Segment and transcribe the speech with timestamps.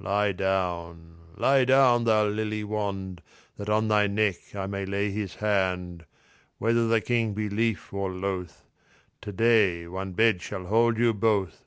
[0.00, 3.20] Lie down, lie down, thou lily wand
[3.58, 6.06] That on thy neck I may lay his hand.
[6.56, 8.64] Whether the King be lief or loth
[9.20, 11.66] To day one bed shall hold you both.